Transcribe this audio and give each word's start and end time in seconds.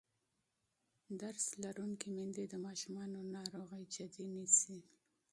تعلیم 1.21 1.61
لرونکې 1.63 2.07
میندې 2.15 2.43
د 2.47 2.53
ماشومانو 2.65 3.19
ناروغي 3.35 3.83
جدي 3.95 4.25
نیسي. 4.35 4.79